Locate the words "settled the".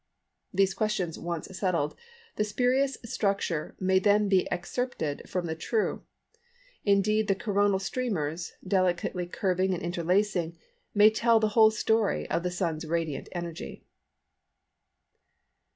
1.55-2.43